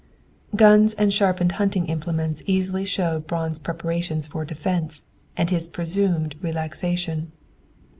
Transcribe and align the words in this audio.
Guns 0.55 0.95
and 0.95 1.13
sharpened 1.13 1.51
hunting 1.61 1.85
implements 1.85 2.41
easily 2.47 2.85
showed 2.85 3.27
Braun's 3.27 3.59
preparations 3.59 4.25
for 4.25 4.43
defense, 4.43 5.03
and 5.37 5.51
his 5.51 5.67
presumed 5.67 6.33
relaxation. 6.41 7.31